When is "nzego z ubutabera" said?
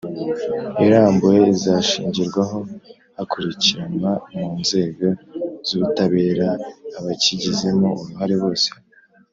4.61-6.47